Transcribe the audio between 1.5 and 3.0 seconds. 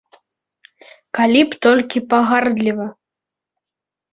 б толькі пагардліва!